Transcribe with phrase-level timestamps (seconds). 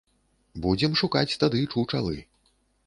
[0.63, 2.17] Будзем шукаць тады чучалы.